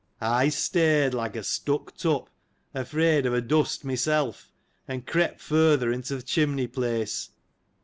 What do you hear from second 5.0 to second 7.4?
crept further into th' chimney place.